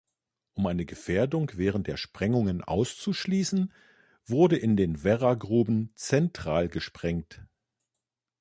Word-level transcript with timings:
Um 0.53 0.65
eine 0.65 0.85
Gefährdung 0.87 1.51
während 1.53 1.85
der 1.85 1.95
Sprengungen 1.95 2.63
auszuschließen, 2.63 3.71
wurde 4.25 4.57
in 4.57 4.75
den 4.75 5.03
Werra-Gruben 5.03 5.91
zentral 5.93 6.69
gesprengt. 6.69 7.43